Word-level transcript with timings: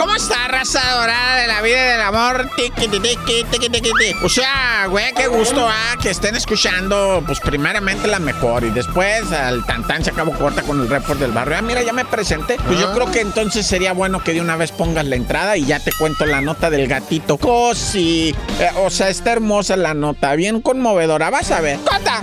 ¿Cómo 0.00 0.14
está, 0.14 0.48
raza 0.48 0.80
dorada 0.98 1.36
de 1.36 1.46
la 1.46 1.60
vida 1.60 1.76
y 1.76 1.90
del 1.90 2.00
amor? 2.00 2.48
Tiki, 2.56 2.88
tiki, 2.88 3.18
tiki, 3.18 3.44
tiki, 3.50 3.68
tiki. 3.68 4.14
O 4.24 4.30
sea, 4.30 4.86
güey, 4.88 5.12
qué 5.12 5.26
gusto, 5.26 5.68
ah, 5.68 5.94
que 6.00 6.08
estén 6.08 6.34
escuchando, 6.36 7.22
pues 7.26 7.38
primeramente 7.38 8.08
la 8.08 8.18
mejor 8.18 8.64
y 8.64 8.70
después 8.70 9.30
al 9.30 9.66
tantán 9.66 10.02
se 10.02 10.08
acabó 10.08 10.32
corta 10.32 10.62
con 10.62 10.80
el 10.80 10.88
report 10.88 11.20
del 11.20 11.32
barrio. 11.32 11.58
Ah, 11.58 11.60
mira, 11.60 11.82
ya 11.82 11.92
me 11.92 12.06
presenté. 12.06 12.56
Pues 12.66 12.80
yo 12.80 12.94
creo 12.94 13.10
que 13.12 13.20
entonces 13.20 13.66
sería 13.66 13.92
bueno 13.92 14.24
que 14.24 14.32
de 14.32 14.40
una 14.40 14.56
vez 14.56 14.72
pongas 14.72 15.04
la 15.04 15.16
entrada 15.16 15.58
y 15.58 15.66
ya 15.66 15.80
te 15.80 15.92
cuento 15.92 16.24
la 16.24 16.40
nota 16.40 16.70
del 16.70 16.88
gatito. 16.88 17.36
Cosi. 17.36 18.34
Eh, 18.58 18.70
o 18.76 18.88
sea, 18.88 19.10
está 19.10 19.32
hermosa 19.32 19.76
la 19.76 19.92
nota, 19.92 20.34
bien 20.34 20.62
conmovedora. 20.62 21.28
Vas 21.28 21.50
a 21.50 21.60
ver. 21.60 21.78
¡Cota! 21.80 22.22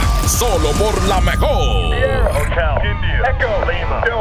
Solo 0.37 0.71
por 0.71 1.03
la 1.07 1.21
mejor. 1.21 1.95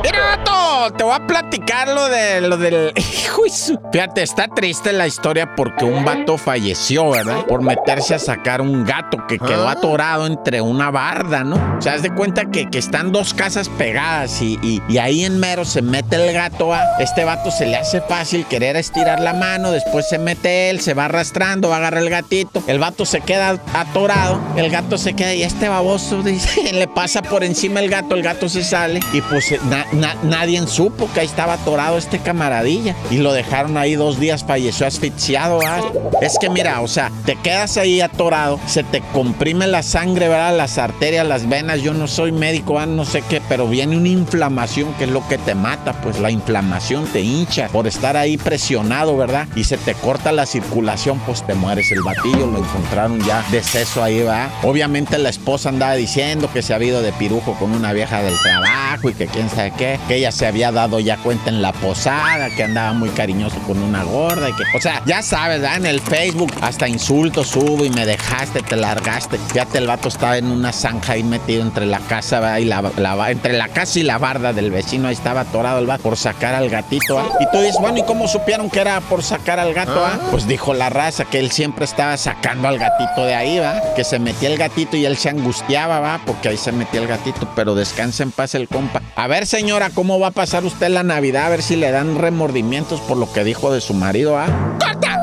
Mira, 0.03 0.37
Gato, 0.37 0.93
te 0.97 1.05
voy 1.05 1.15
a 1.15 1.27
platicar 1.27 1.89
lo 1.89 2.09
de 2.09 2.41
lo 2.43 2.57
del. 2.57 2.93
Fíjate, 3.93 4.23
está 4.23 4.47
triste 4.49 4.93
la 4.93 5.07
historia 5.07 5.55
porque 5.57 5.85
un 5.85 6.05
vato 6.05 6.37
falleció, 6.37 7.11
¿verdad? 7.11 7.45
Por 7.47 7.63
meterse 7.63 8.15
a 8.15 8.19
sacar 8.19 8.61
un 8.61 8.85
gato 8.85 9.27
que 9.27 9.39
quedó 9.39 9.69
atorado 9.69 10.27
entre 10.27 10.61
una 10.61 10.91
barda, 10.91 11.43
¿no? 11.43 11.57
O 11.79 11.83
sea, 11.83 11.95
haz 11.95 12.03
de 12.03 12.11
cuenta 12.15 12.51
que, 12.51 12.69
que 12.71 12.79
están 12.79 13.13
dos 13.13 13.33
casas 13.35 13.69
pegadas 13.71 14.43
y, 14.43 14.59
y- 14.63 14.83
y 14.89 14.99
ahí 14.99 15.25
en 15.25 15.39
mero 15.41 15.65
se 15.65 15.81
mete 15.83 16.17
el 16.17 16.33
gato 16.35 16.73
a. 16.75 16.83
Este 16.99 17.25
vato 17.25 17.51
se 17.51 17.67
le 17.67 17.77
hace 17.77 18.01
fácil 18.03 18.45
querer 18.47 18.77
estirar 18.77 19.21
la 19.21 19.33
mano, 19.33 19.71
después 19.73 20.09
se 20.09 20.19
mete 20.19 20.71
él, 20.71 20.81
se 20.81 20.95
va 20.95 21.07
arrastrando, 21.07 21.69
va 21.71 21.77
a 21.77 21.79
agarrar 21.79 22.03
el 22.03 22.11
gatito. 22.11 22.63
El 22.67 22.79
vato 22.79 23.07
se 23.07 23.21
queda 23.23 23.57
atorado, 23.75 24.41
el 24.57 24.71
gato 24.71 24.99
se 24.99 25.15
queda 25.15 25.35
y 25.35 25.43
este 25.43 25.69
baboso 25.69 26.00
dice, 26.25 26.73
le 26.73 26.89
pasa 26.89 27.23
por 27.23 27.45
encima 27.45 27.81
el 27.81 27.89
gato, 27.91 28.15
el 28.15 28.23
gato 28.23 28.49
se 28.49 28.65
sale 28.65 29.01
y 29.13 29.21
pues 29.23 29.55
na- 29.65 29.87
na- 29.93 30.17
nadie 30.23 30.61
supo 30.67 31.09
que 31.13 31.21
ahí 31.21 31.27
estaba 31.27 31.55
atorado 31.55 31.99
este 31.99 32.19
camaradilla 32.19 32.95
y 33.11 33.19
lo 33.19 33.33
dejaron 33.33 33.77
ahí 33.77 33.95
dos 33.95 34.19
días, 34.19 34.45
falleció 34.45 34.87
asfixiado. 34.87 35.61
¿ah? 35.65 35.81
Es 36.21 36.37
que 36.41 36.49
mira, 36.51 36.81
o 36.81 36.89
sea, 36.89 37.11
te 37.25 37.37
quedas 37.37 37.77
ahí 37.77 38.01
atorado, 38.01 38.59
se 38.67 38.83
te 38.83 39.01
comprime 39.13 39.67
la 39.67 39.83
sangre, 39.83 40.29
¿verdad? 40.29 40.57
Las 40.57 40.79
arterias, 40.79 41.27
las 41.27 41.49
venas, 41.49 41.81
yo 41.83 41.93
no 41.95 42.07
soy 42.09 42.33
médico, 42.33 42.79
¿ah? 42.79 42.87
no 42.87 43.05
sé 43.05 43.23
qué, 43.29 43.41
pero 43.49 43.67
viene 43.69 43.97
una 43.97 44.09
inflamación 44.09 44.93
que 44.95 45.05
es 45.05 45.11
lo 45.11 45.27
que 45.29 45.39
te 45.39 45.55
mata, 45.55 45.93
pues 46.03 46.19
la 46.19 46.31
inflamación 46.31 47.07
te 47.07 47.21
hincha 47.21 47.69
por 47.69 47.87
estar 47.87 48.17
ahí 48.17 48.37
presionado, 48.37 49.17
¿verdad? 49.17 49.47
Y 49.57 49.65
se 49.65 49.77
te 49.77 49.95
corta 49.95 50.33
la 50.33 50.47
circulación, 50.47 51.19
pues 51.21 51.45
te 51.47 51.55
mueres. 51.55 51.91
El 51.91 52.03
batillo 52.03 52.47
lo 52.47 52.59
encontraron 52.59 53.21
ya 53.25 53.45
deceso 53.51 54.03
ahí, 54.03 54.23
va. 54.23 54.51
Obviamente 54.63 55.19
la 55.19 55.29
esposa 55.31 55.69
andaba 55.69 55.90
diciendo 55.95 56.51
que 56.53 56.63
se 56.63 56.75
había 56.75 56.89
ido 56.89 57.03
de 57.03 57.13
pirujo 57.13 57.55
con 57.55 57.73
una 57.73 57.93
vieja 57.93 58.23
del 58.23 58.35
trabajo 58.43 59.11
y 59.11 59.15
que 59.15 59.27
quién 59.27 59.49
sabe 59.51 59.73
qué, 59.77 59.99
que 60.09 60.17
ella 60.17 60.33
se 60.33 60.47
había 60.47 60.73
dado 60.73 61.01
ya 61.01 61.17
cuenta 61.19 61.51
en 61.51 61.63
la 61.63 61.73
posada, 61.73 62.49
que 62.57 62.65
andaba 62.65 62.93
muy 62.93 63.09
cariñoso 63.11 63.57
con 63.67 63.83
una 63.83 64.03
gorda 64.05 64.49
y 64.49 64.53
que, 64.53 64.63
o 64.77 64.81
sea, 64.81 65.03
ya 65.07 65.23
sabes, 65.23 65.61
¿verdad? 65.61 65.77
En 65.79 65.87
el 65.87 66.01
Facebook 66.01 66.53
hasta 66.61 66.89
insultos 66.89 67.49
subo 67.49 67.85
y 67.85 67.91
me 67.91 68.07
dejaste, 68.07 68.63
te 68.63 68.77
largaste. 68.77 69.39
Fíjate, 69.53 69.79
el 69.79 69.87
vato 69.87 70.09
estaba 70.09 70.37
en 70.39 70.47
una 70.51 70.73
zanja 70.73 71.13
ahí 71.15 71.23
metido 71.23 71.63
entre 71.63 71.87
la 71.87 71.99
casa. 72.01 72.59
Y 72.61 72.65
la, 72.65 72.83
la- 72.97 73.31
entre 73.31 73.53
la 73.53 73.69
casa 73.69 73.99
y 73.99 74.03
la 74.03 74.19
barda 74.19 74.53
del 74.53 74.71
vecino, 74.71 75.09
ahí 75.09 75.15
estaba 75.15 75.41
atorado 75.43 75.79
el 75.79 75.87
vato 75.87 76.03
por 76.03 76.17
sacar 76.17 76.55
al 76.55 76.69
gatito, 76.71 77.19
¿ah? 77.19 77.29
Y 77.41 77.45
tú 77.51 77.59
dices, 77.61 77.77
bueno, 77.81 77.99
¿y 77.99 78.03
cómo 78.05 78.27
supieron 78.29 78.71
que 78.71 78.81
era 78.81 79.01
por 79.01 79.23
sacar 79.23 79.59
al 79.59 79.75
gato, 79.75 80.05
ah? 80.05 80.19
Pues 80.31 80.47
dijo 80.47 80.75
la 80.75 80.89
raza 80.89 81.25
que 81.25 81.39
él 81.39 81.51
siempre 81.51 81.85
estaba 81.85 82.17
sacando 82.17 82.69
al 82.69 82.79
gatito 82.79 83.25
de 83.25 83.35
ahí, 83.35 83.59
¿va? 83.59 83.81
Que 83.95 84.05
se 84.05 84.19
metía 84.19 84.49
el 84.49 84.57
gatito 84.59 84.97
y 84.97 85.05
él 85.05 85.17
se 85.17 85.29
angustiaba, 85.29 85.80
¿va? 85.87 86.21
Porque 86.25 86.49
ahí 86.49 86.57
se 86.57 86.73
metía 86.73 87.01
el 87.01 87.07
gatito, 87.07 87.49
pero 87.55 87.75
descansa 87.75 88.23
en 88.23 88.33
paz 88.33 88.55
el 88.55 88.69
compa. 88.69 89.03
A 89.17 89.27
ver, 89.27 89.47
señora, 89.47 89.91
¿cómo 89.91 90.19
va 90.19 90.29
a 90.29 90.33
pasar 90.33 90.65
usted 90.65 90.89
la 90.89 91.03
Navidad? 91.03 91.47
A 91.47 91.49
ver 91.51 91.63
si 91.63 91.77
le 91.77 91.91
dan 91.91 92.19
remordimientos 92.19 93.01
por 93.01 93.17
lo 93.17 93.33
que 93.33 93.45
dijo 93.45 93.73
de 93.73 93.81
su 93.81 93.95
marido, 93.95 94.39
¿ah? 94.39 94.47
¡Corta! 94.79 95.19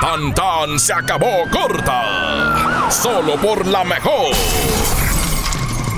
Tan 0.00 0.34
tan 0.34 0.78
se 0.78 0.92
acabó 0.92 1.44
corta. 1.50 2.90
Solo 2.90 3.36
por 3.36 3.66
la 3.66 3.84
mejor. 3.84 4.34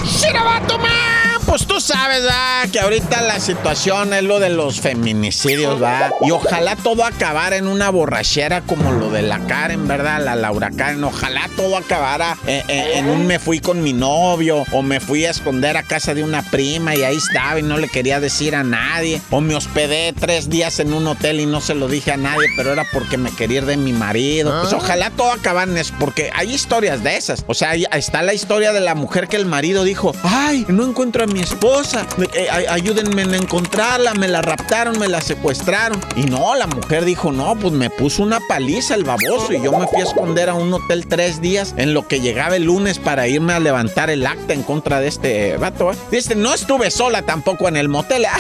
¡Shirabato 0.05 0.79
man! 0.79 1.14
Pues 1.47 1.67
tú 1.67 1.81
sabes, 1.81 2.23
¿verdad? 2.23 2.69
Que 2.73 2.81
ahorita 2.81 3.23
la 3.23 3.39
situación 3.39 4.15
es 4.15 4.23
lo 4.23 4.41
de 4.41 4.49
los 4.49 4.81
feminicidios, 4.81 5.79
¿verdad? 5.79 6.13
Y 6.23 6.31
ojalá 6.31 6.75
todo 6.75 7.05
acabara 7.05 7.57
en 7.57 7.67
una 7.67 7.91
borrachera 7.91 8.63
como 8.63 8.93
lo 8.93 9.11
de 9.11 9.23
la 9.23 9.39
Karen, 9.47 9.87
¿verdad? 9.87 10.25
La 10.25 10.37
Laura 10.37 10.71
Karen. 10.71 11.05
Ojalá 11.05 11.49
todo 11.57 11.77
acabara 11.77 12.37
eh, 12.47 12.65
eh, 12.69 12.93
en 12.97 13.09
un 13.09 13.27
me 13.27 13.39
fui 13.39 13.61
con 13.61 13.83
mi 13.83 13.93
novio 13.93 14.65
o 14.73 14.83
me 14.83 15.01
fui 15.01 15.25
a 15.27 15.31
esconder 15.31 15.77
a 15.77 15.83
casa 15.83 16.15
de 16.15 16.25
una 16.25 16.43
prima 16.43 16.97
y 16.97 17.03
ahí 17.03 17.17
estaba 17.17 17.59
y 17.59 17.63
no 17.63 17.77
le 17.77 17.89
quería 17.89 18.21
decir 18.21 18.55
a 18.55 18.65
nadie. 18.65 19.21
O 19.31 19.41
me 19.41 19.55
hospedé 19.55 20.13
tres 20.13 20.49
días 20.49 20.81
en 20.81 20.93
un 20.93 21.07
hotel 21.07 21.41
y 21.41 21.47
no 21.47 21.61
se 21.61 21.75
lo 21.75 21.89
dije 21.89 22.13
a 22.13 22.17
nadie, 22.17 22.49
pero 22.57 22.73
era 22.73 22.85
porque 22.93 23.19
me 23.19 23.31
quería 23.31 23.59
ir 23.59 23.67
de 23.67 23.77
mi 23.77 23.93
marido. 23.93 24.61
Pues 24.63 24.73
ojalá 24.73 25.11
todo 25.11 25.33
acabara 25.33 25.71
en 25.71 25.77
eso, 25.77 25.95
porque 26.01 26.31
hay 26.35 26.53
historias 26.53 27.03
de 27.03 27.17
esas. 27.17 27.45
O 27.47 27.55
sea, 27.55 27.71
ahí 27.71 27.85
está 27.93 28.23
la 28.23 28.35
historia 28.35 28.73
de 28.73 28.81
la 28.81 28.95
mujer 28.95 29.29
que 29.29 29.37
el 29.37 29.47
marido 29.47 29.85
dijo, 29.85 30.15
ay, 30.23 30.65
no 30.69 30.85
encuentro 30.85 31.25
a 31.25 31.27
mi 31.27 31.34
esposa, 31.41 32.07
me- 32.17 32.27
eh, 32.35 32.49
ay- 32.51 32.67
ayúdenme 32.69 33.23
en 33.23 33.35
encontrarla, 33.35 34.15
me 34.15 34.29
la 34.29 34.43
raptaron, 34.43 34.99
me 34.99 35.09
la 35.09 35.21
secuestraron. 35.21 36.01
Y 36.17 36.23
no, 36.25 36.55
la 36.55 36.67
mujer 36.67 37.05
dijo, 37.05 37.33
no, 37.33 37.55
pues 37.57 37.73
me 37.73 37.91
puso 37.91 38.23
una 38.23 38.41
paliza 38.49 38.95
el 38.95 39.05
baboso 39.05 39.53
y 39.53 39.63
yo 39.63 39.73
me 39.73 39.87
fui 39.87 40.01
a 40.01 40.05
esconder 40.05 40.49
a 40.51 40.55
un 40.55 40.73
hotel 40.73 41.07
tres 41.07 41.41
días 41.41 41.75
en 41.77 41.95
lo 41.95 42.07
que 42.09 42.21
llegaba 42.21 42.57
el 42.57 42.65
lunes 42.65 42.99
para 42.99 43.27
irme 43.29 43.53
a 43.53 43.61
levantar 43.61 44.11
el 44.11 44.27
acta 44.27 44.53
en 44.55 44.63
contra 44.63 45.01
de 45.01 45.09
este 45.09 45.57
vato. 45.57 45.93
¿eh? 45.93 45.97
Dice, 46.11 46.35
no 46.35 46.55
estuve 46.55 46.91
sola 46.91 47.23
tampoco 47.23 47.69
en 47.69 47.77
el 47.77 47.89
motel. 47.89 48.27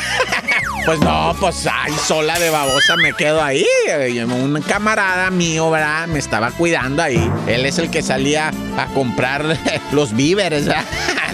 Pues 0.86 1.00
no, 1.00 1.34
pues 1.40 1.66
ay, 1.66 1.94
sola 2.06 2.38
de 2.38 2.50
babosa 2.50 2.94
me 2.96 3.14
quedo 3.14 3.42
ahí. 3.42 3.64
Eh, 3.88 4.22
Un 4.22 4.60
camarada 4.60 5.30
mío, 5.30 5.70
¿verdad? 5.70 6.06
Me 6.08 6.18
estaba 6.18 6.50
cuidando 6.50 7.02
ahí. 7.02 7.26
Él 7.46 7.64
es 7.64 7.78
el 7.78 7.88
que 7.90 8.02
salía 8.02 8.50
a 8.76 8.86
comprar 8.88 9.58
los 9.92 10.14
víveres, 10.14 10.66
¿verdad? 10.66 10.84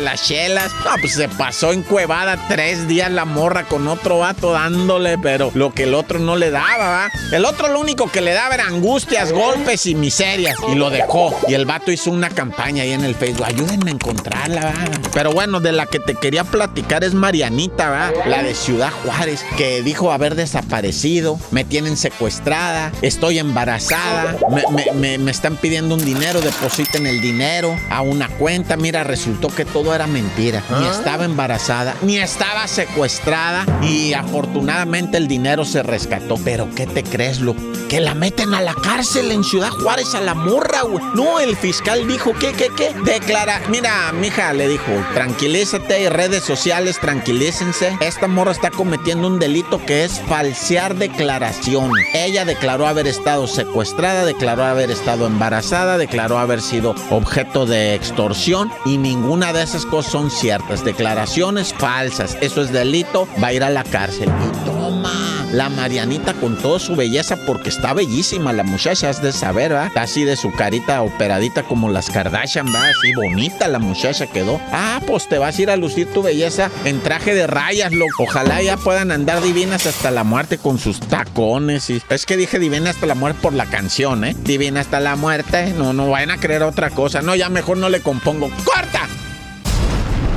Las 0.00 0.26
chelas. 0.26 0.72
No, 0.84 0.92
pues 1.00 1.14
se 1.14 1.28
pasó 1.28 1.72
en 1.72 1.82
cuevada 1.82 2.46
tres 2.48 2.88
días 2.88 3.10
la 3.10 3.24
morra 3.24 3.64
con 3.64 3.86
otro 3.88 4.18
vato 4.18 4.52
dándole, 4.52 5.18
pero 5.18 5.50
lo 5.54 5.72
que 5.74 5.82
el 5.84 5.94
otro 5.94 6.18
no 6.18 6.36
le 6.36 6.50
daba, 6.50 6.88
¿va? 6.88 7.08
El 7.32 7.44
otro 7.44 7.68
lo 7.68 7.80
único 7.80 8.10
que 8.10 8.20
le 8.20 8.32
daba 8.32 8.54
era 8.54 8.64
angustias, 8.66 9.32
golpes 9.32 9.86
y 9.86 9.94
miserias. 9.94 10.56
Y 10.72 10.74
lo 10.74 10.90
dejó. 10.90 11.38
Y 11.48 11.54
el 11.54 11.66
vato 11.66 11.92
hizo 11.92 12.10
una 12.10 12.30
campaña 12.30 12.82
ahí 12.82 12.92
en 12.92 13.04
el 13.04 13.14
Facebook. 13.14 13.44
Ayúdenme 13.46 13.90
a 13.90 13.94
encontrarla, 13.94 14.60
¿va? 14.66 14.74
Pero 15.12 15.32
bueno, 15.32 15.60
de 15.60 15.72
la 15.72 15.86
que 15.86 16.00
te 16.00 16.14
quería 16.14 16.44
platicar 16.44 17.04
es 17.04 17.14
Marianita, 17.14 17.90
¿va? 17.90 18.12
La 18.26 18.42
de 18.42 18.54
Ciudad 18.54 18.90
Juárez, 19.04 19.44
que 19.56 19.82
dijo 19.82 20.12
haber 20.12 20.34
desaparecido. 20.34 21.38
Me 21.50 21.64
tienen 21.64 21.96
secuestrada. 21.96 22.92
Estoy 23.02 23.38
embarazada. 23.38 24.36
Me, 24.50 24.62
me- 24.70 24.92
me- 24.92 25.18
me 25.18 25.30
están 25.30 25.56
pidiendo 25.56 25.94
un 25.94 26.04
dinero. 26.04 26.40
Depositen 26.40 27.06
el 27.06 27.20
dinero 27.20 27.76
a 27.90 28.02
una 28.02 28.28
cuenta. 28.28 28.76
Mira, 28.76 29.04
resultó 29.04 29.48
que 29.48 29.64
todo 29.64 29.89
era 29.94 30.06
mentira. 30.06 30.62
Ni 30.78 30.86
estaba 30.86 31.24
embarazada, 31.24 31.94
ni 32.02 32.18
estaba 32.18 32.66
secuestrada. 32.66 33.66
Y 33.82 34.12
afortunadamente 34.12 35.16
el 35.16 35.28
dinero 35.28 35.64
se 35.64 35.82
rescató. 35.82 36.36
Pero 36.44 36.68
¿qué 36.74 36.86
te 36.86 37.02
crees, 37.02 37.40
lo 37.40 37.54
Que 37.88 38.00
la 38.00 38.14
meten 38.14 38.54
a 38.54 38.60
la 38.60 38.74
cárcel 38.74 39.30
en 39.32 39.44
Ciudad 39.44 39.70
Juárez 39.70 40.14
a 40.14 40.20
la 40.20 40.34
morra, 40.34 40.82
güey. 40.82 41.04
No, 41.14 41.40
el 41.40 41.56
fiscal 41.56 42.06
dijo, 42.06 42.32
¿qué, 42.38 42.52
qué, 42.52 42.68
qué? 42.76 42.94
Declara, 43.04 43.60
mira, 43.68 44.12
mija, 44.12 44.52
le 44.52 44.68
dijo, 44.68 44.92
tranquilízate, 45.14 46.08
redes 46.10 46.44
sociales, 46.44 46.98
tranquilícense. 47.00 47.96
Esta 48.00 48.28
morra 48.28 48.52
está 48.52 48.70
cometiendo 48.70 49.26
un 49.26 49.38
delito 49.38 49.84
que 49.84 50.04
es 50.04 50.20
falsear 50.28 50.96
declaraciones. 50.96 52.06
Ella 52.14 52.44
declaró 52.44 52.86
haber 52.86 53.06
estado 53.06 53.46
secuestrada, 53.46 54.24
declaró 54.24 54.64
haber 54.64 54.90
estado 54.90 55.26
embarazada, 55.26 55.98
declaró 55.98 56.38
haber 56.38 56.60
sido 56.60 56.94
objeto 57.10 57.66
de 57.66 57.94
extorsión 57.94 58.70
y 58.84 58.98
ninguna 58.98 59.52
de 59.52 59.62
esas 59.62 59.69
cosas 59.70 60.12
son 60.12 60.30
ciertas. 60.30 60.84
Declaraciones 60.84 61.72
falsas. 61.74 62.36
Eso 62.40 62.62
es 62.62 62.72
delito, 62.72 63.28
va 63.42 63.48
a 63.48 63.52
ir 63.52 63.62
a 63.62 63.70
la 63.70 63.84
cárcel. 63.84 64.28
Y 64.28 64.64
toma. 64.64 65.46
la 65.52 65.68
Marianita 65.68 66.34
con 66.34 66.56
toda 66.56 66.78
su 66.78 66.94
belleza, 66.96 67.36
porque 67.46 67.68
está 67.68 67.92
bellísima 67.92 68.52
la 68.52 68.62
muchacha, 68.62 69.08
has 69.08 69.22
de 69.22 69.32
saber. 69.32 69.72
Está 69.72 70.02
así 70.02 70.24
de 70.24 70.36
su 70.36 70.52
carita 70.52 71.02
operadita 71.02 71.62
como 71.62 71.90
las 71.90 72.10
Kardashian, 72.10 72.66
va, 72.66 72.88
así 72.88 73.12
bonita 73.14 73.68
la 73.68 73.78
muchacha 73.78 74.26
quedó. 74.26 74.60
Ah, 74.72 75.00
pues 75.06 75.28
te 75.28 75.38
vas 75.38 75.58
a 75.58 75.62
ir 75.62 75.70
a 75.70 75.76
lucir 75.76 76.12
tu 76.12 76.22
belleza 76.22 76.70
en 76.84 77.00
traje 77.00 77.34
de 77.34 77.46
rayas, 77.46 77.92
loco. 77.92 78.24
Ojalá 78.24 78.62
ya 78.62 78.76
puedan 78.76 79.10
andar 79.10 79.42
divinas 79.42 79.86
hasta 79.86 80.10
la 80.10 80.24
muerte 80.24 80.58
con 80.58 80.78
sus 80.78 81.00
tacones. 81.00 81.90
Y... 81.90 82.02
Es 82.08 82.26
que 82.26 82.36
dije 82.36 82.58
divina 82.58 82.90
hasta 82.90 83.06
la 83.06 83.14
muerte 83.14 83.40
por 83.42 83.52
la 83.52 83.66
canción, 83.66 84.24
¿eh? 84.24 84.36
Divina 84.44 84.80
hasta 84.80 85.00
la 85.00 85.16
muerte. 85.16 85.72
No, 85.76 85.92
no 85.92 86.10
vayan 86.10 86.30
a 86.30 86.38
creer 86.38 86.62
otra 86.62 86.90
cosa. 86.90 87.22
No, 87.22 87.34
ya 87.34 87.48
mejor 87.48 87.76
no 87.76 87.88
le 87.88 88.00
compongo. 88.00 88.50
¡Corta! 88.64 89.08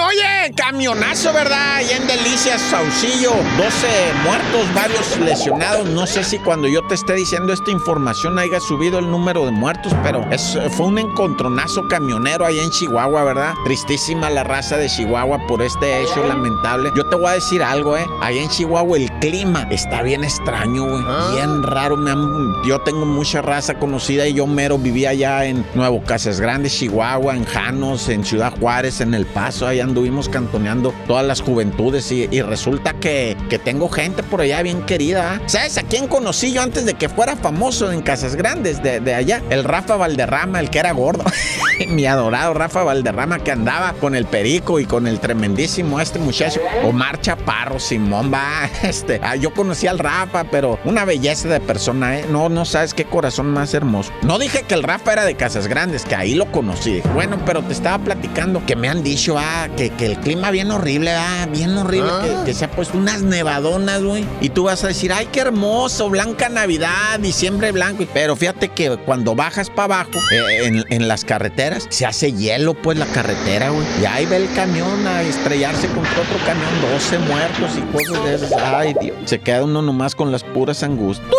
Oye, 0.00 0.52
camionazo, 0.56 1.32
¿verdad? 1.32 1.80
Y 1.80 1.92
en 1.92 2.06
Delicias, 2.06 2.60
Saucillo. 2.62 3.32
12 3.58 3.86
muertos, 4.24 4.74
varios 4.74 5.18
lesionados. 5.18 5.86
No 5.90 6.06
sé 6.06 6.24
si 6.24 6.38
cuando 6.38 6.66
yo 6.66 6.82
te 6.86 6.94
esté 6.94 7.14
diciendo 7.14 7.52
esta 7.52 7.70
información 7.70 8.38
haya 8.38 8.58
subido 8.60 8.98
el 8.98 9.10
número 9.10 9.44
de 9.44 9.52
muertos, 9.52 9.94
pero 10.02 10.26
es, 10.30 10.58
fue 10.76 10.86
un 10.86 10.98
encontronazo 10.98 11.86
camionero 11.88 12.46
ahí 12.46 12.58
en 12.58 12.70
Chihuahua, 12.70 13.24
¿verdad? 13.24 13.54
Tristísima 13.64 14.30
la 14.30 14.44
raza 14.44 14.76
de 14.76 14.88
Chihuahua 14.88 15.46
por 15.46 15.62
este 15.62 16.02
hecho 16.02 16.26
lamentable. 16.26 16.90
Yo 16.96 17.04
te 17.04 17.16
voy 17.16 17.26
a 17.26 17.34
decir 17.34 17.62
algo, 17.62 17.96
¿eh? 17.96 18.06
Ahí 18.20 18.38
en 18.38 18.48
Chihuahua 18.48 18.96
el 18.96 19.10
clima 19.20 19.66
está 19.70 20.02
bien 20.02 20.24
extraño, 20.24 20.84
güey. 20.84 21.04
Bien 21.34 21.62
raro. 21.62 21.96
Me 21.96 22.12
yo 22.64 22.80
tengo 22.80 23.04
mucha 23.04 23.42
raza 23.42 23.74
conocida 23.74 24.26
y 24.26 24.34
yo 24.34 24.46
mero 24.46 24.78
vivía 24.78 25.10
allá 25.10 25.44
en 25.44 25.64
Nuevo 25.74 26.02
Casas 26.02 26.40
Grandes, 26.40 26.78
Chihuahua, 26.78 27.36
en 27.36 27.44
Janos, 27.44 28.08
en 28.08 28.24
Ciudad 28.24 28.52
Juárez, 28.58 29.00
en 29.00 29.14
El 29.14 29.26
Paso, 29.26 29.66
allá 29.66 29.81
anduvimos 29.82 30.28
cantoneando 30.28 30.94
todas 31.06 31.26
las 31.26 31.40
juventudes 31.40 32.10
y, 32.12 32.26
resulta 32.42 32.94
que, 32.94 33.36
que, 33.48 33.58
tengo 33.58 33.88
gente 33.88 34.22
por 34.22 34.40
allá 34.40 34.62
bien 34.62 34.82
querida. 34.82 35.40
¿Sabes 35.46 35.78
a 35.78 35.82
quién 35.82 36.08
conocí 36.08 36.52
yo 36.52 36.62
antes 36.62 36.84
de 36.84 36.94
que 36.94 37.08
fuera 37.08 37.36
famoso 37.36 37.92
en 37.92 38.02
Casas 38.02 38.34
Grandes 38.34 38.82
de, 38.82 39.00
de 39.00 39.14
allá? 39.14 39.42
El 39.50 39.64
Rafa 39.64 39.96
Valderrama, 39.96 40.60
el 40.60 40.70
que 40.70 40.78
era 40.78 40.92
gordo. 40.92 41.24
Mi 41.88 42.06
adorado 42.06 42.54
Rafa 42.54 42.82
Valderrama 42.82 43.38
que 43.40 43.52
andaba 43.52 43.92
con 43.94 44.14
el 44.14 44.26
perico 44.26 44.80
y 44.80 44.84
con 44.84 45.06
el 45.06 45.20
tremendísimo 45.20 46.00
este 46.00 46.18
muchacho. 46.18 46.60
Omar 46.84 47.20
Chaparro, 47.20 47.78
Simón, 47.78 48.32
va. 48.32 48.68
Este, 48.82 49.20
ah, 49.22 49.36
yo 49.36 49.54
conocí 49.54 49.86
al 49.86 49.98
Rafa, 49.98 50.44
pero 50.44 50.78
una 50.84 51.04
belleza 51.04 51.48
de 51.48 51.60
persona, 51.60 52.18
¿eh? 52.18 52.26
No, 52.28 52.48
no 52.48 52.64
sabes 52.64 52.94
qué 52.94 53.04
corazón 53.04 53.46
más 53.46 53.72
hermoso. 53.74 54.12
No 54.22 54.38
dije 54.38 54.64
que 54.66 54.74
el 54.74 54.82
Rafa 54.82 55.12
era 55.12 55.24
de 55.24 55.36
Casas 55.36 55.66
Grandes, 55.68 56.04
que 56.04 56.14
ahí 56.14 56.34
lo 56.34 56.50
conocí. 56.50 57.00
Bueno, 57.14 57.38
pero 57.46 57.62
te 57.62 57.72
estaba 57.72 58.02
platicando 58.02 58.64
que 58.66 58.76
me 58.76 58.88
han 58.88 59.02
dicho, 59.02 59.36
ah, 59.38 59.68
que, 59.76 59.90
que 59.90 60.06
el 60.06 60.18
clima 60.18 60.50
bien 60.50 60.70
horrible, 60.70 61.12
ah, 61.12 61.46
bien 61.50 61.76
horrible, 61.76 62.10
que, 62.22 62.44
que, 62.46 62.54
se 62.54 62.64
ha 62.64 62.70
puesto 62.70 62.98
unas 62.98 63.22
nevadonas, 63.22 64.02
güey. 64.02 64.24
Y 64.40 64.50
tú 64.50 64.64
vas 64.64 64.84
a 64.84 64.88
decir, 64.88 65.12
ay, 65.12 65.28
qué 65.32 65.40
hermoso, 65.40 66.08
blanca 66.10 66.48
Navidad, 66.48 67.18
diciembre 67.20 67.72
blanco. 67.72 68.04
Pero 68.12 68.36
fíjate 68.36 68.68
que 68.68 68.96
cuando 68.98 69.34
bajas 69.34 69.70
para 69.70 69.84
abajo, 69.84 70.18
eh, 70.32 70.66
en, 70.66 70.84
en, 70.88 71.08
las 71.08 71.24
carreteras, 71.24 71.86
se 71.90 72.06
hace 72.06 72.32
hielo, 72.32 72.74
pues, 72.74 72.98
la 72.98 73.06
carretera, 73.06 73.70
güey. 73.70 73.86
Y 74.00 74.06
ahí 74.06 74.26
ve 74.26 74.36
el 74.36 74.52
camión 74.54 75.06
a 75.06 75.22
estrellarse 75.22 75.88
contra 75.88 76.12
otro 76.12 76.38
camión, 76.46 76.92
12 76.92 77.18
muertos 77.18 77.70
y 77.76 77.80
cosas 77.92 78.24
de 78.24 78.34
esas. 78.34 78.52
Ay, 78.62 78.94
Dios. 79.00 79.16
Se 79.24 79.38
queda 79.38 79.64
uno 79.64 79.82
nomás 79.82 80.14
con 80.14 80.32
las 80.32 80.44
puras 80.44 80.82
angustias. 80.82 81.30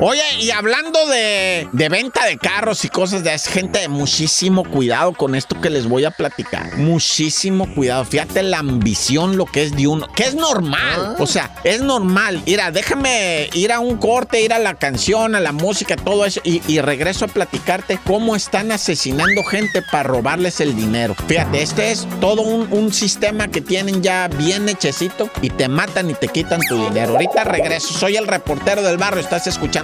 Oye, 0.00 0.22
y 0.40 0.50
hablando 0.50 1.06
de, 1.06 1.68
de, 1.70 1.88
venta 1.88 2.26
de 2.26 2.36
carros 2.36 2.84
y 2.84 2.88
cosas 2.88 3.22
de 3.22 3.32
esa 3.32 3.50
gente, 3.50 3.86
muchísimo 3.88 4.64
cuidado 4.64 5.12
con 5.12 5.36
esto 5.36 5.60
que 5.60 5.70
les 5.70 5.86
voy 5.86 6.04
a 6.04 6.10
platicar. 6.10 6.76
Muchísimo 6.76 7.72
cuidado. 7.74 8.04
Fíjate 8.04 8.42
la 8.42 8.58
ambición, 8.58 9.36
lo 9.36 9.46
que 9.46 9.62
es 9.62 9.76
de 9.76 9.86
uno, 9.86 10.08
que 10.08 10.24
es 10.24 10.34
normal. 10.34 11.14
O 11.20 11.26
sea, 11.26 11.54
es 11.62 11.80
normal. 11.80 12.42
Mira, 12.44 12.72
déjame 12.72 13.48
ir 13.52 13.70
a 13.70 13.78
un 13.78 13.96
corte, 13.96 14.40
ir 14.40 14.52
a 14.52 14.58
la 14.58 14.74
canción, 14.74 15.36
a 15.36 15.40
la 15.40 15.52
música, 15.52 15.94
todo 15.94 16.24
eso, 16.24 16.40
y, 16.42 16.60
y 16.66 16.80
regreso 16.80 17.26
a 17.26 17.28
platicarte 17.28 17.98
cómo 18.04 18.34
están 18.34 18.72
asesinando 18.72 19.44
gente 19.44 19.80
para 19.92 20.02
robarles 20.02 20.60
el 20.60 20.74
dinero. 20.74 21.14
Fíjate, 21.28 21.62
este 21.62 21.92
es 21.92 22.08
todo 22.20 22.42
un, 22.42 22.66
un 22.72 22.92
sistema 22.92 23.46
que 23.46 23.60
tienen 23.60 24.02
ya 24.02 24.26
bien 24.26 24.68
hechecito 24.68 25.30
y 25.40 25.50
te 25.50 25.68
matan 25.68 26.10
y 26.10 26.14
te 26.14 26.26
quitan 26.26 26.60
tu 26.68 26.84
dinero. 26.88 27.12
Ahorita 27.12 27.44
regreso. 27.44 27.94
Soy 27.94 28.16
el 28.16 28.26
reportero 28.26 28.82
del 28.82 28.96
barrio. 28.96 29.20
Estás 29.20 29.46
escuchando 29.46 29.83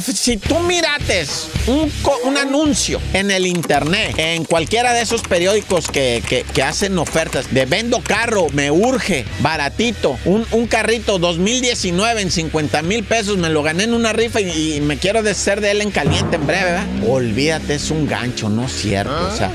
si 0.00 0.36
tú 0.36 0.58
mirates 0.60 1.48
un, 1.66 1.90
un, 2.24 2.36
anuncio 2.36 3.00
en 3.12 3.30
el 3.30 3.46
internet, 3.46 4.14
en 4.18 4.44
cualquiera 4.44 4.92
de 4.92 5.02
esos 5.02 5.22
periódicos 5.22 5.88
que, 5.88 6.22
que, 6.28 6.42
que 6.42 6.62
hacen 6.62 6.98
ofertas 6.98 7.52
de 7.52 7.64
vendo 7.66 8.00
carro, 8.00 8.48
me 8.52 8.70
urge, 8.70 9.24
baratito, 9.40 10.18
un, 10.24 10.46
un, 10.52 10.66
carrito 10.66 11.18
2019 11.18 12.22
en 12.22 12.30
50 12.30 12.82
mil 12.82 13.04
pesos, 13.04 13.36
me 13.38 13.48
lo 13.48 13.62
gané 13.62 13.84
en 13.84 13.94
una 13.94 14.12
rifa 14.12 14.40
y, 14.40 14.80
me 14.80 14.98
quiero 14.98 15.22
deshacer 15.22 15.60
de 15.60 15.70
él 15.70 15.80
en 15.80 15.90
caliente 15.90 16.36
en 16.36 16.46
breve, 16.46 16.64
¿verdad? 16.64 16.86
Olvídate, 17.08 17.74
es 17.74 17.90
un 17.90 18.06
gancho, 18.06 18.48
no 18.48 18.66
es 18.66 18.72
cierto. 18.72 19.14
Ah. 19.14 19.30
O 19.32 19.36
sea, 19.36 19.52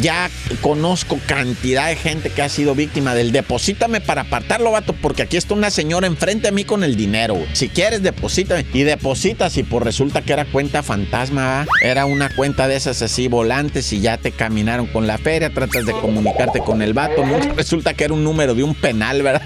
ya 0.00 0.30
conozco 0.60 1.18
cantidad 1.26 1.88
de 1.88 1.96
gente 1.96 2.30
que 2.30 2.42
ha 2.42 2.48
sido 2.48 2.74
víctima 2.74 3.14
del 3.14 3.32
deposítame 3.32 4.00
para 4.00 4.22
apartarlo, 4.22 4.72
vato, 4.72 4.94
porque 5.00 5.22
aquí 5.22 5.36
está 5.36 5.54
una 5.54 5.70
señora 5.70 6.06
enfrente 6.06 6.48
a 6.48 6.52
mí 6.52 6.64
con 6.64 6.84
el 6.84 6.96
dinero. 6.96 7.38
Si 7.52 7.68
quieres, 7.68 8.02
deposítame 8.02 8.66
y 8.72 8.82
depositas 8.82 9.56
y 9.56 9.62
por 9.76 9.84
resulta 9.84 10.22
que 10.22 10.32
era 10.32 10.46
cuenta 10.46 10.82
fantasma, 10.82 11.44
¿va? 11.44 11.66
era 11.82 12.06
una 12.06 12.30
cuenta 12.30 12.66
de 12.66 12.76
esas 12.76 13.02
así 13.02 13.28
volantes 13.28 13.92
y 13.92 14.00
ya 14.00 14.16
te 14.16 14.32
caminaron 14.32 14.86
con 14.86 15.06
la 15.06 15.18
feria, 15.18 15.50
tratas 15.50 15.84
de 15.84 15.92
comunicarte 15.92 16.60
con 16.60 16.80
el 16.80 16.94
vato, 16.94 17.22
resulta 17.54 17.92
que 17.92 18.04
era 18.04 18.14
un 18.14 18.24
número 18.24 18.54
de 18.54 18.62
un 18.62 18.74
penal, 18.74 19.22
¿verdad? 19.22 19.42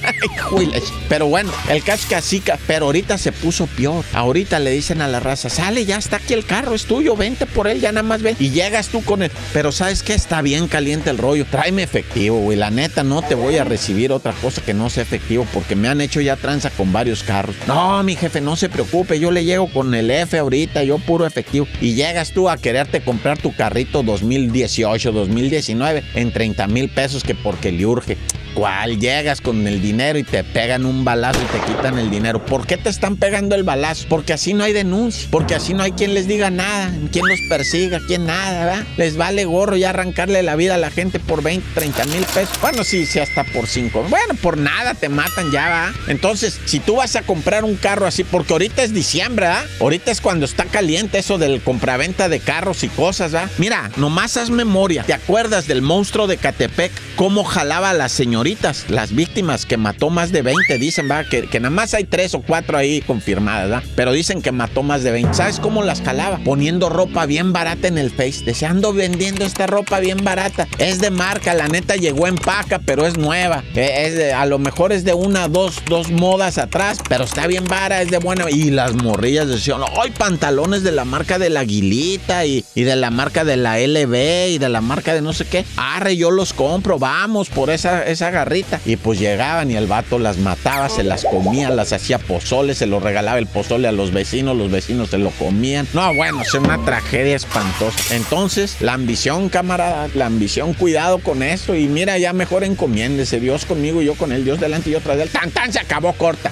pero 1.08 1.26
bueno, 1.26 1.50
el 1.68 1.82
caso 1.82 2.02
es 2.02 2.08
que 2.08 2.14
así, 2.14 2.42
pero 2.68 2.86
ahorita 2.86 3.18
se 3.18 3.32
puso 3.32 3.66
peor. 3.66 4.04
Ahorita 4.12 4.60
le 4.60 4.70
dicen 4.70 5.00
a 5.02 5.08
la 5.08 5.18
raza, 5.18 5.48
sale, 5.48 5.84
ya 5.84 5.96
está 5.96 6.18
aquí 6.18 6.32
el 6.32 6.44
carro, 6.44 6.76
es 6.76 6.84
tuyo, 6.84 7.16
vente 7.16 7.46
por 7.46 7.66
él, 7.66 7.80
ya 7.80 7.90
nada 7.90 8.04
más 8.04 8.22
ven. 8.22 8.36
Y 8.38 8.50
llegas 8.50 8.86
tú 8.86 9.02
con 9.02 9.22
él. 9.22 9.32
Pero 9.52 9.72
¿sabes 9.72 10.04
qué? 10.04 10.14
Está 10.14 10.42
bien 10.42 10.68
caliente 10.68 11.10
el 11.10 11.18
rollo. 11.18 11.44
Tráeme 11.50 11.82
efectivo, 11.82 12.38
güey. 12.38 12.56
La 12.56 12.70
neta, 12.70 13.02
no 13.02 13.22
te 13.22 13.34
voy 13.34 13.56
a 13.58 13.64
recibir 13.64 14.12
otra 14.12 14.32
cosa 14.32 14.62
que 14.62 14.74
no 14.74 14.90
sea 14.90 15.02
efectivo 15.02 15.44
porque 15.52 15.74
me 15.74 15.88
han 15.88 16.00
hecho 16.00 16.20
ya 16.20 16.36
tranza 16.36 16.70
con 16.70 16.92
varios 16.92 17.22
carros. 17.22 17.56
No, 17.66 18.02
mi 18.02 18.14
jefe, 18.16 18.40
no 18.40 18.56
se 18.56 18.68
preocupe, 18.68 19.18
yo 19.18 19.30
le 19.30 19.44
llego 19.44 19.70
con 19.72 19.94
el 19.94 20.10
F 20.20 20.38
ahorita, 20.38 20.84
yo 20.84 20.99
puro 20.99 21.26
efectivo. 21.26 21.67
Y 21.81 21.94
llegas 21.94 22.32
tú 22.32 22.49
a 22.49 22.56
quererte 22.56 23.00
comprar 23.00 23.38
tu 23.38 23.54
carrito 23.54 24.02
2018, 24.02 25.12
2019 25.12 26.02
en 26.14 26.33
30 26.33 26.66
mil 26.68 26.88
pesos 26.88 27.23
que 27.23 27.35
porque 27.35 27.73
le 27.73 27.87
urge. 27.87 28.16
¿Cuál? 28.54 28.99
Llegas 28.99 29.40
con 29.40 29.66
el 29.66 29.80
dinero 29.80 30.19
y 30.19 30.25
te 30.25 30.42
pegan 30.42 30.85
un 30.85 31.04
balazo 31.04 31.40
y 31.40 31.45
te 31.47 31.64
quitan 31.64 31.99
el 31.99 32.11
dinero. 32.11 32.45
¿Por 32.45 32.66
qué 32.66 32.76
te 32.76 32.88
están 32.88 33.16
pegando 33.16 33.54
el 33.54 33.62
balazo? 33.62 34.07
Porque 34.09 34.33
así 34.33 34.54
no 34.54 34.64
hay 34.64 34.73
denuncia, 34.73 35.28
porque 35.30 35.54
así 35.54 35.73
no 35.73 35.83
hay 35.83 35.92
quien 35.92 36.14
les 36.14 36.26
diga 36.26 36.50
nada, 36.50 36.92
quien 37.12 37.26
los 37.28 37.38
persiga, 37.49 38.00
quien 38.07 38.26
nada, 38.26 38.64
¿verdad? 38.64 38.87
Les 38.97 39.16
vale 39.16 39.45
gorro 39.45 39.76
ya 39.76 39.90
arrancarle 39.90 40.42
la 40.42 40.57
vida 40.57 40.75
a 40.75 40.78
la 40.78 40.90
gente 40.90 41.21
por 41.21 41.42
20, 41.42 41.64
30 41.75 42.04
mil 42.07 42.25
pesos. 42.25 42.59
Bueno, 42.61 42.83
sí, 42.83 43.07
sí, 43.07 43.21
hasta 43.21 43.45
por 43.45 43.66
5. 43.66 44.07
Bueno, 44.11 44.35
por 44.42 44.59
nada 44.59 44.95
te 44.95 45.09
matan 45.09 45.52
ya, 45.52 45.69
¿va? 45.69 45.92
Entonces, 46.09 46.59
si 46.64 46.80
tú 46.80 46.97
vas 46.97 47.14
a 47.16 47.23
comprar 47.23 47.64
un 47.64 47.76
carro 47.76 48.07
así, 48.07 48.25
porque 48.25 48.52
ahorita 48.52 48.83
es 48.83 48.92
diciembre, 48.92 49.47
¿verdad? 49.47 49.64
Ahorita 49.80 50.11
es 50.11 50.21
cuando 50.21 50.45
está 50.45 50.64
caliente 50.64 51.19
eso 51.19 51.38
del 51.38 51.61
compraventa 51.61 52.28
de 52.28 52.40
carros 52.40 52.83
y 52.83 52.88
cosas, 52.88 53.33
¿verdad? 53.33 53.50
Mira, 53.59 53.90
nomás 53.97 54.37
haz 54.37 54.50
memoria. 54.50 55.04
¿Te 55.04 55.14
acuerdas 55.14 55.66
del 55.69 55.83
monstruo 55.83 56.26
de 56.26 56.37
Catepec? 56.37 56.90
¿Cómo 57.16 57.45
jalaba 57.45 57.90
a 57.90 57.95
la 57.95 58.09
señora? 58.09 58.39
Las 58.88 59.14
víctimas 59.14 59.66
que 59.66 59.76
mató 59.76 60.09
más 60.09 60.32
de 60.32 60.40
20, 60.40 60.78
dicen, 60.78 61.11
va, 61.11 61.25
que, 61.25 61.47
nada 61.61 61.70
más 61.70 61.92
hay 61.92 62.04
tres 62.04 62.35
o 62.35 62.40
cuatro 62.40 62.78
ahí 62.78 63.02
confirmadas. 63.02 63.85
Pero 63.94 64.12
dicen 64.12 64.40
que 64.40 64.50
mató 64.50 64.82
más 64.82 65.02
de 65.02 65.11
20. 65.11 65.35
¿Sabes 65.35 65.61
cómo 65.61 65.82
las 65.82 66.00
jalaba? 66.00 66.38
Poniendo 66.42 66.88
ropa 66.88 67.26
bien 67.26 67.52
barata 67.52 67.88
en 67.88 67.99
el 67.99 68.11
Face. 68.11 68.44
Deseando 68.44 68.94
vendiendo 68.94 69.44
esta 69.44 69.66
ropa 69.66 70.00
bien 70.00 70.25
barata. 70.25 70.66
Es 70.78 71.00
de 71.00 71.11
marca, 71.11 71.52
la 71.52 71.68
neta 71.68 71.97
llegó 71.97 72.26
en 72.26 72.37
paca, 72.37 72.78
pero 72.78 73.06
es 73.06 73.18
nueva. 73.18 73.62
Eh, 73.75 74.06
es 74.06 74.35
a 74.35 74.47
lo 74.47 74.59
mejor 74.59 74.92
es 74.92 75.04
de 75.04 75.12
una, 75.12 75.49
dos, 75.49 75.82
dos 75.87 76.11
modas 76.11 76.56
atrás, 76.56 76.99
pero 77.09 77.25
está 77.25 77.47
bien 77.47 77.64
vara, 77.64 78.00
es 78.00 78.11
de 78.11 78.18
buena. 78.18 78.50
Y 78.50 78.70
las 78.70 78.94
morrillas 78.94 79.49
decían, 79.49 79.80
¡ay, 80.02 80.12
pantalones 80.12 80.82
de 80.82 80.92
la 80.92 81.04
marca 81.04 81.38
de 81.38 81.50
la 81.50 81.61
Aguilita 81.61 82.47
y, 82.47 82.64
y 82.75 82.82
de 82.85 82.97
la 82.97 83.11
marca 83.11 83.44
de 83.44 83.56
la 83.56 83.78
LB 83.78 84.49
y 84.50 84.59
de 84.59 84.68
la 84.68 84.80
marca 84.80 85.14
de 85.14 85.20
no 85.20 85.32
sé 85.32 85.44
qué! 85.44 85.64
Arre, 85.76 86.16
yo 86.16 86.30
los 86.30 86.52
compro, 86.52 86.99
vamos 86.99 87.50
por 87.50 87.70
esa, 87.70 88.04
esa 88.06 88.29
garrita. 88.30 88.80
Y 88.84 88.96
pues 88.96 89.18
llegaban 89.18 89.70
y 89.70 89.76
el 89.76 89.87
vato 89.87 90.18
las 90.18 90.38
mataba, 90.38 90.88
se 90.88 91.02
las 91.02 91.25
comía, 91.25 91.70
las 91.70 91.92
hacía 91.92 92.18
pozole, 92.18 92.75
se 92.75 92.87
lo 92.87 93.00
regalaba 93.00 93.38
el 93.38 93.46
pozole 93.46 93.88
a 93.88 93.92
los 93.92 94.12
vecinos, 94.12 94.56
los 94.56 94.70
vecinos 94.70 95.10
se 95.10 95.18
lo 95.18 95.30
comían. 95.30 95.87
No, 95.92 96.14
bueno, 96.14 96.42
es 96.42 96.54
una 96.54 96.78
tragedia 96.84 97.37
espantosa. 97.37 98.14
Entonces, 98.14 98.80
la 98.80 98.94
ambición, 98.94 99.49
camarada, 99.49 100.08
la 100.14 100.26
ambición, 100.26 100.75
cuidado 100.75 101.18
con 101.18 101.42
eso. 101.42 101.75
Y 101.75 101.87
mira, 101.87 102.18
ya 102.18 102.32
mejor 102.32 102.64
encomiéndese. 102.64 103.40
Dios 103.40 103.64
conmigo 103.64 104.02
yo 104.02 104.14
con 104.14 104.32
él, 104.32 104.44
Dios 104.44 104.60
delante 104.60 104.90
y 104.90 104.92
yo 104.92 105.00
tras 105.00 105.18
él. 105.18 105.30
Tan, 105.30 105.50
tan, 105.50 105.72
se 105.72 105.80
acabó 105.80 106.12
corta. 106.12 106.50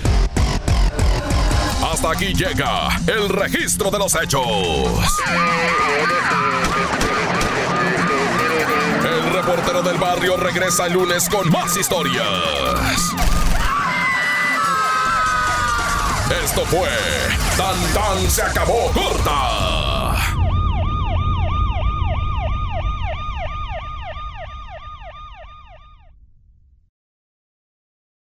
Hasta 1.83 2.13
aquí 2.13 2.33
llega 2.35 2.89
el 3.07 3.29
registro 3.29 3.91
de 3.91 3.99
los 3.99 4.15
hechos. 4.15 4.47
Reportero 9.49 9.81
del 9.81 9.97
barrio 9.97 10.37
regresa 10.37 10.85
el 10.89 10.93
lunes 10.93 11.27
con 11.27 11.49
más 11.51 11.75
historias. 11.75 12.23
Esto 16.45 16.67
fue 16.67 16.91
Tan 17.57 17.81
Tan 17.95 18.31
se 18.31 18.43
acabó 18.43 18.93
corta 18.93 19.78